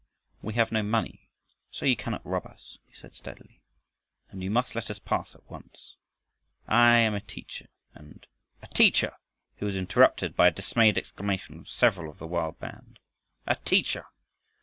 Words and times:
"We 0.41 0.55
have 0.55 0.71
no 0.71 0.81
money, 0.81 1.29
so 1.69 1.85
you 1.85 1.95
cannot 1.95 2.25
rob 2.25 2.47
us," 2.47 2.79
he 2.87 2.93
said 2.95 3.13
steadily, 3.13 3.61
"and 4.31 4.41
you 4.41 4.49
must 4.49 4.73
let 4.73 4.89
us 4.89 4.97
pass 4.97 5.35
at 5.35 5.47
once. 5.47 5.95
I 6.67 6.95
am 6.95 7.13
a 7.13 7.19
teacher 7.21 7.67
and" 7.93 8.25
"A 8.63 8.67
TEACHER!" 8.73 9.13
he 9.57 9.63
was 9.63 9.75
interrupted 9.75 10.35
by 10.35 10.47
a 10.47 10.51
dismayed 10.51 10.97
exclamation 10.97 11.53
from 11.53 11.65
several 11.67 12.09
of 12.11 12.17
the 12.17 12.25
wild 12.25 12.57
band. 12.57 12.97
"A 13.45 13.57
teacher!" 13.57 14.07